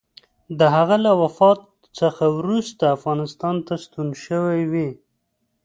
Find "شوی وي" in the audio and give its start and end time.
4.25-4.89